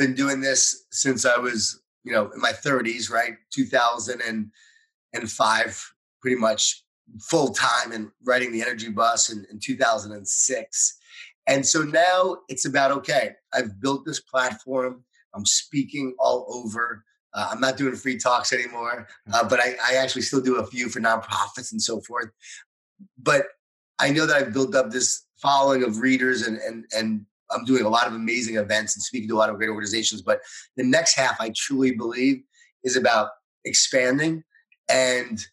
[0.00, 3.34] been doing this since I was, you know, in my 30s, right?
[3.52, 5.92] 2005,
[6.22, 6.84] pretty much
[7.20, 10.98] full time and writing the energy bus in, in 2006.
[11.46, 15.04] And so now it's about okay, I've built this platform.
[15.34, 17.04] I'm speaking all over.
[17.34, 20.66] Uh, I'm not doing free talks anymore, uh, but I, I, actually still do a
[20.66, 22.30] few for nonprofits and so forth.
[23.16, 23.44] But
[24.00, 27.84] I know that I've built up this following of readers and and and I'm doing
[27.84, 30.22] a lot of amazing events and speaking to a lot of great organizations.
[30.22, 30.40] But
[30.76, 32.42] the next half, I truly believe,
[32.84, 33.30] is about
[33.64, 34.44] expanding
[34.88, 35.44] and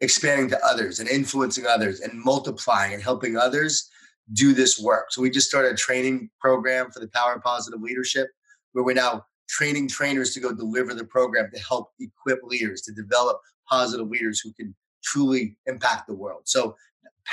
[0.00, 3.88] expanding to others and influencing others and multiplying and helping others
[4.32, 5.10] do this work.
[5.10, 8.28] So we just started a training program for the Power of Positive Leadership,
[8.72, 12.92] where we're now training trainers to go deliver the program to help equip leaders to
[12.92, 16.42] develop positive leaders who can truly impact the world.
[16.44, 16.76] So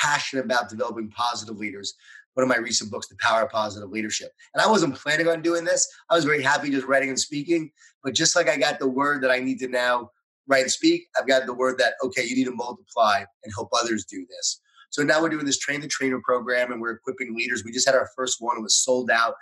[0.02, 1.96] passionate about developing positive leaders
[2.38, 4.32] one of my recent books, The Power of Positive Leadership.
[4.54, 5.92] And I wasn't planning on doing this.
[6.08, 7.72] I was very happy just writing and speaking.
[8.04, 10.12] But just like I got the word that I need to now
[10.48, 13.70] write and speak, I've got the word that, okay, you need to multiply and help
[13.74, 14.62] others do this.
[14.92, 17.64] So now we're doing this train the trainer program and we're equipping leaders.
[17.66, 19.34] We just had our first one, it was sold out,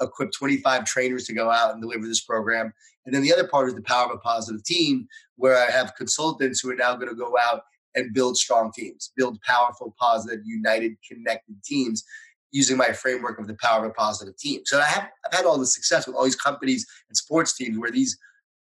[0.00, 2.72] equipped 25 trainers to go out and deliver this program.
[3.06, 5.96] And then the other part is the power of a positive team, where I have
[5.96, 7.62] consultants who are now going to go out
[7.96, 12.04] and build strong teams, build powerful, positive, united, connected teams
[12.52, 14.60] using my framework of the power of a positive team.
[14.64, 17.78] So I have I've had all the success with all these companies and sports teams
[17.78, 18.16] where these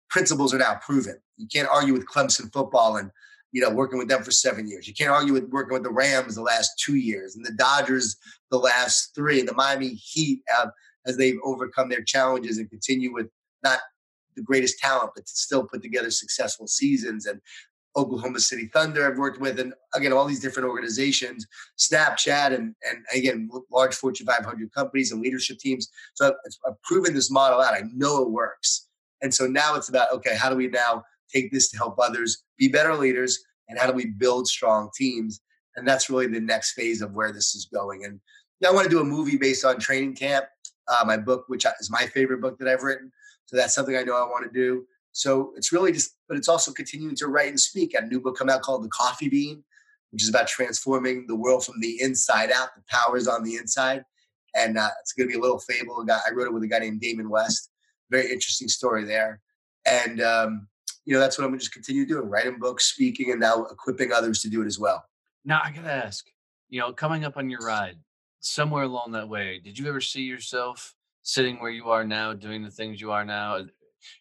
[0.09, 1.17] principles are now proven.
[1.37, 3.11] You can't argue with Clemson football and
[3.51, 4.87] you know working with them for seven years.
[4.87, 8.17] You can't argue with working with the Rams the last two years and the Dodgers
[8.51, 10.41] the last three, and the Miami Heat
[11.05, 13.27] as they've overcome their challenges and continue with
[13.63, 13.79] not
[14.35, 17.41] the greatest talent, but to still put together successful seasons and
[17.97, 21.45] Oklahoma City Thunder I've worked with, and again, all these different organizations,
[21.77, 25.89] Snapchat, and and again, large Fortune 500 companies and leadership teams.
[26.13, 26.33] So I've,
[26.67, 27.73] I've proven this model out.
[27.73, 28.87] I know it works.
[29.21, 31.03] And so now it's about okay, how do we now
[31.33, 35.41] take this to help others be better leaders, and how do we build strong teams?
[35.75, 38.05] And that's really the next phase of where this is going.
[38.05, 38.19] And
[38.65, 40.45] I want to do a movie based on training camp,
[40.87, 43.11] uh, my book, which is my favorite book that I've written.
[43.45, 44.85] So that's something I know I want to do.
[45.15, 47.93] So it's really just, but it's also continuing to write and speak.
[47.93, 49.63] a new book come out called The Coffee Bean,
[50.11, 52.75] which is about transforming the world from the inside out.
[52.75, 54.03] The power is on the inside.
[54.57, 56.05] And uh, it's going to be a little fable.
[56.09, 57.69] I wrote it with a guy named Damon West.
[58.11, 59.39] Very interesting story there.
[59.85, 60.67] And, um,
[61.05, 63.63] you know, that's what I'm going to just continue doing writing books, speaking, and now
[63.65, 65.05] equipping others to do it as well.
[65.45, 66.25] Now, I got to ask,
[66.67, 67.95] you know, coming up on your ride,
[68.41, 72.63] somewhere along that way, did you ever see yourself sitting where you are now, doing
[72.63, 73.65] the things you are now?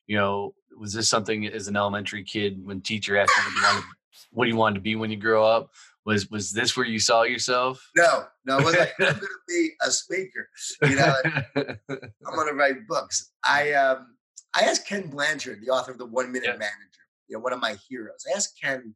[0.07, 3.63] You know, was this something as an elementary kid when teacher asked you what you
[3.63, 3.85] wanted,
[4.33, 5.71] what you wanted to be when you grow up?
[6.05, 7.91] Was was this where you saw yourself?
[7.97, 10.49] No, no, was like I'm going to be a speaker.
[10.83, 11.15] You know,
[11.57, 13.33] I'm going to write books.
[13.43, 14.15] I um
[14.55, 16.57] I asked Ken Blanchard, the author of the One Minute yeah.
[16.57, 18.25] Manager, you know, one of my heroes.
[18.31, 18.95] I asked Ken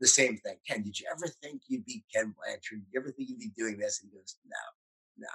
[0.00, 0.56] the same thing.
[0.68, 2.84] Ken, did you ever think you'd be Ken Blanchard?
[2.84, 4.00] Did you ever think you'd be doing this?
[4.02, 5.28] And he goes, no, no.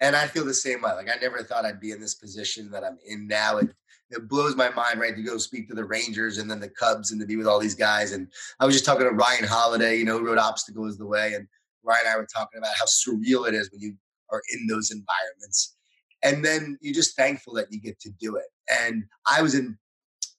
[0.00, 0.92] And I feel the same way.
[0.92, 3.58] Like I never thought I'd be in this position that I'm in now.
[3.58, 3.68] It
[4.10, 7.10] it blows my mind, right, to go speak to the Rangers and then the Cubs
[7.10, 8.12] and to be with all these guys.
[8.12, 8.28] And
[8.60, 11.34] I was just talking to Ryan Holiday, you know, who wrote Obstacle is the Way.
[11.34, 11.46] And
[11.82, 13.94] Ryan and I were talking about how surreal it is when you
[14.30, 15.76] are in those environments.
[16.22, 18.46] And then you're just thankful that you get to do it.
[18.68, 19.76] And I was in,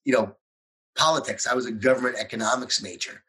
[0.04, 0.34] you know,
[0.96, 1.46] politics.
[1.46, 3.22] I was a government economics major.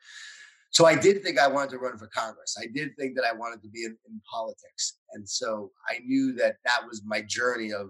[0.71, 2.55] So I did think I wanted to run for Congress.
[2.59, 4.97] I did think that I wanted to be in, in politics.
[5.13, 7.89] And so I knew that that was my journey of,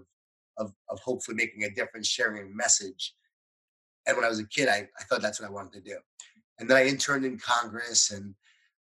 [0.60, 3.14] of, of hopefully making a difference, sharing a message.
[4.06, 5.96] And when I was a kid, I, I thought that's what I wanted to do.
[6.58, 8.34] And then I interned in Congress and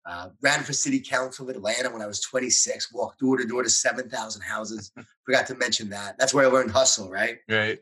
[0.06, 3.62] uh, ran for city council of Atlanta when I was 26, walked door to door
[3.62, 4.92] to 7,000 houses.
[5.24, 6.18] Forgot to mention that.
[6.18, 7.38] That's where I learned hustle, right?
[7.48, 7.78] Right.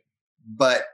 [0.47, 0.85] But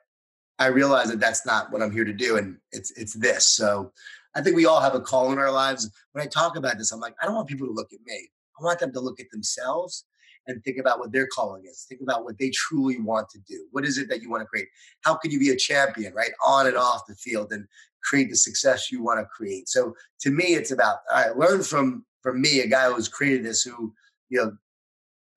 [0.59, 2.37] I realized that that's not what I'm here to do.
[2.37, 3.47] And it's, it's this.
[3.47, 3.93] So
[4.35, 5.91] I think we all have a call in our lives.
[6.13, 8.29] When I talk about this, I'm like, I don't want people to look at me.
[8.61, 10.05] I want them to look at themselves
[10.47, 11.87] and think about what their calling is.
[11.89, 13.67] Think about what they truly want to do.
[13.73, 14.69] What is it that you want to create?
[15.03, 16.31] How can you be a champion, right?
[16.47, 17.67] On and off the field and
[18.03, 19.69] create the success you want to create.
[19.69, 23.63] So to me, it's about I learned from from me, a guy who's created this
[23.63, 23.95] who,
[24.29, 24.53] you know,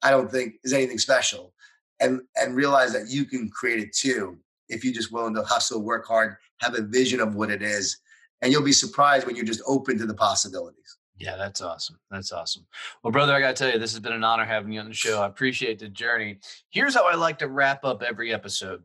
[0.01, 1.53] I don't think is anything special.
[1.99, 4.37] And and realize that you can create it too
[4.69, 7.99] if you're just willing to hustle, work hard, have a vision of what it is
[8.43, 10.97] and you'll be surprised when you're just open to the possibilities.
[11.23, 11.97] Yeah, that's awesome.
[12.11, 12.65] That's awesome.
[13.01, 14.89] Well, brother, I got to tell you, this has been an honor having you on
[14.89, 15.21] the show.
[15.21, 16.39] I appreciate the journey.
[16.69, 18.83] Here's how I like to wrap up every episode.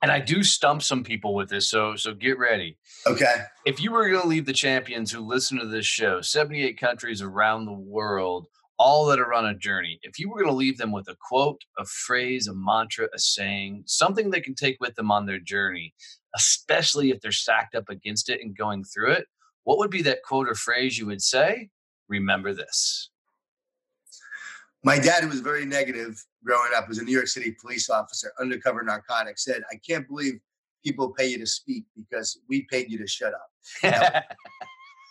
[0.00, 2.78] And I do stump some people with this, so so get ready.
[3.04, 3.34] Okay.
[3.66, 7.20] If you were going to leave the champions who listen to this show, 78 countries
[7.20, 8.46] around the world,
[8.78, 11.16] all that are on a journey, if you were going to leave them with a
[11.28, 15.40] quote, a phrase, a mantra, a saying, something they can take with them on their
[15.40, 15.94] journey,
[16.36, 19.26] especially if they're stacked up against it and going through it,
[19.64, 21.70] what would be that quote or phrase you would say?
[22.08, 23.10] Remember this.
[24.84, 28.32] My dad, who was very negative growing up, was a New York City police officer,
[28.40, 30.40] undercover narcotics, said, I can't believe
[30.84, 33.50] people pay you to speak because we paid you to shut up.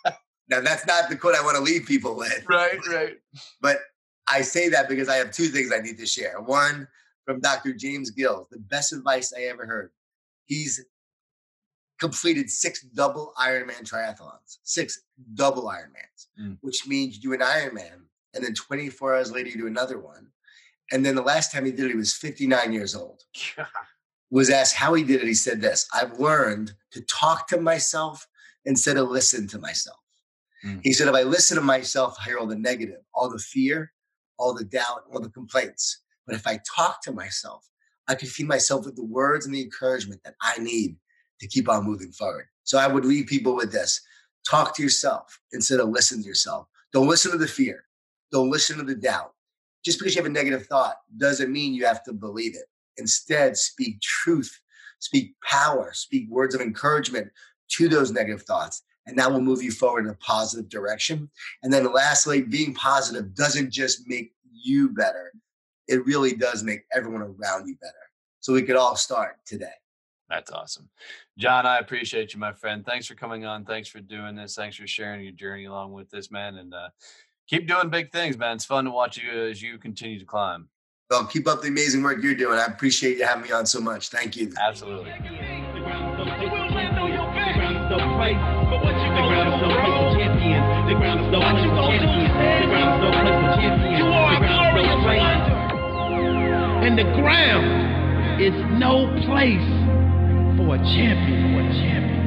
[0.05, 0.11] now,
[0.49, 2.43] now, that's not the quote I want to leave people with.
[2.49, 3.15] Right, right.
[3.61, 3.77] But
[4.27, 6.41] I say that because I have two things I need to share.
[6.41, 6.87] One,
[7.25, 7.73] from Dr.
[7.73, 9.91] James Gill, the best advice I ever heard.
[10.45, 10.83] He's
[12.01, 15.03] completed six double Ironman triathlons, six
[15.35, 16.57] double Ironmans, mm.
[16.61, 18.01] which means you do an Ironman
[18.33, 20.27] and then 24 hours later you do another one.
[20.91, 23.23] And then the last time he did it, he was 59 years old.
[24.31, 25.27] Was asked how he did it.
[25.27, 28.25] He said this I've learned to talk to myself
[28.63, 29.97] instead of listen to myself.
[30.65, 30.79] Mm.
[30.83, 33.91] He said, if I listen to myself, I hear all the negative, all the fear,
[34.39, 36.01] all the doubt, all the complaints.
[36.25, 37.67] But if I talk to myself,
[38.07, 40.95] I can feed myself with the words and the encouragement that I need
[41.41, 42.45] to keep on moving forward.
[42.63, 43.99] So I would leave people with this
[44.49, 46.67] talk to yourself instead of listen to yourself.
[46.93, 47.83] Don't listen to the fear,
[48.31, 49.33] don't listen to the doubt.
[49.83, 52.65] Just because you have a negative thought doesn't mean you have to believe it.
[52.97, 54.61] Instead, speak truth,
[54.99, 57.31] speak power, speak words of encouragement
[57.69, 58.83] to those negative thoughts.
[59.07, 61.31] And that will move you forward in a positive direction.
[61.63, 65.33] And then lastly, being positive doesn't just make you better,
[65.87, 67.95] it really does make everyone around you better.
[68.41, 69.80] So we could all start today.
[70.31, 70.89] That's awesome.
[71.37, 72.85] Jon, I appreciate you, my friend.
[72.85, 73.65] Thanks for coming on.
[73.65, 74.55] Thanks for doing this.
[74.55, 76.55] Thanks for sharing your journey along with this, man.
[76.55, 76.87] And uh,
[77.47, 78.55] keep doing big things, man.
[78.55, 80.69] It's fun to watch you as you continue to climb.
[81.09, 82.57] Well, keep up the amazing work you're doing.
[82.57, 84.07] I appreciate you having me on so much.
[84.07, 84.53] Thank you.
[84.57, 85.11] Absolutely.
[96.83, 99.90] And the ground is no place
[100.65, 102.21] for a champion, for a champion.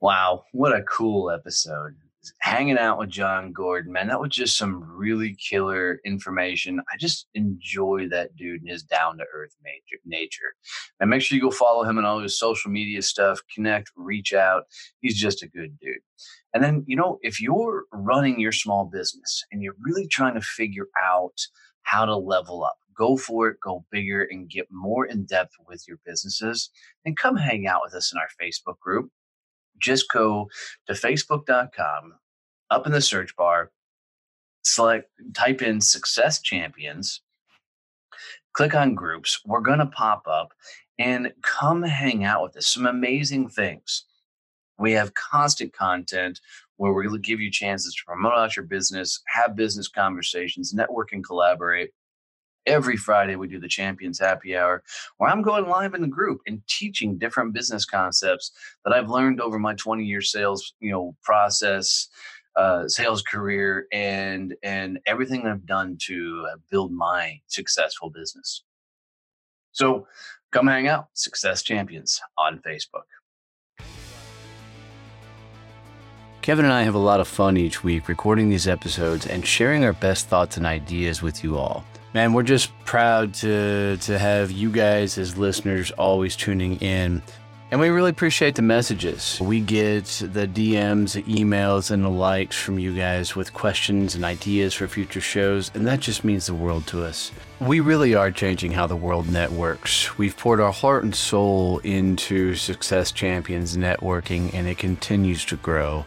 [0.00, 1.96] Wow, what a cool episode.
[2.40, 6.80] Hanging out with Jon Gordon, man, that was just some really killer information.
[6.92, 9.56] I just enjoy that dude and his down to earth
[10.04, 10.54] nature.
[11.00, 14.32] And make sure you go follow him on all his social media stuff, connect, reach
[14.32, 14.64] out.
[15.00, 15.98] He's just a good dude.
[16.52, 20.40] And then, you know, if you're running your small business and you're really trying to
[20.40, 21.40] figure out
[21.82, 25.84] how to level up, go for it, go bigger, and get more in depth with
[25.88, 26.70] your businesses,
[27.04, 29.10] then come hang out with us in our Facebook group
[29.78, 30.48] just go
[30.86, 32.14] to facebook.com
[32.70, 33.70] up in the search bar
[34.62, 37.20] select type in success champions
[38.52, 40.52] click on groups we're going to pop up
[40.98, 44.04] and come hang out with us some amazing things.
[44.78, 46.40] We have constant content
[46.76, 51.24] where to give you chances to promote out your business have business conversations network and
[51.24, 51.90] collaborate
[52.66, 54.82] every Friday we do the Champions Happy Hour,
[55.18, 58.52] where I'm going live in the group and teaching different business concepts
[58.84, 62.08] that I've learned over my 20 year sales, you know, process,
[62.56, 68.62] uh, sales career, and and everything I've done to build my successful business.
[69.72, 70.06] So
[70.52, 73.02] come hang out, Success Champions on Facebook.
[76.42, 79.82] Kevin and I have a lot of fun each week recording these episodes and sharing
[79.82, 81.84] our best thoughts and ideas with you all.
[82.14, 87.20] Man, we're just proud to to have you guys as listeners always tuning in.
[87.72, 89.40] And we really appreciate the messages.
[89.40, 94.74] We get the DMs, emails, and the likes from you guys with questions and ideas
[94.74, 97.32] for future shows, and that just means the world to us.
[97.58, 100.16] We really are changing how the world networks.
[100.16, 106.06] We've poured our heart and soul into Success Champions networking, and it continues to grow.